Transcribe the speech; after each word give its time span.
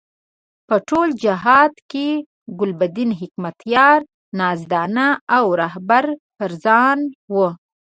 په 0.67 0.75
ټول 0.89 1.07
جهاد 1.23 1.73
کې 1.91 2.07
ګلبدین 2.59 3.09
حکمتیار 3.19 3.99
نازدانه 4.39 5.07
او 5.37 5.45
رهبر 5.61 6.05
فرزانه 6.37 7.03
وو. 7.33 7.47